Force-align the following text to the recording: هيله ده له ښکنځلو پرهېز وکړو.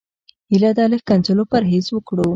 هيله 0.51 0.71
ده 0.77 0.83
له 0.91 0.97
ښکنځلو 1.01 1.43
پرهېز 1.51 1.85
وکړو. 1.91 2.27